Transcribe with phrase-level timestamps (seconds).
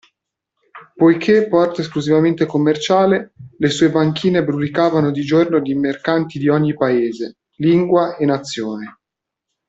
[0.95, 7.35] Poiché porto esclusivamente commerciale, le sue banchine brulicavano di giorno di mercanti di ogni paese,
[7.57, 8.97] lingua e nazione.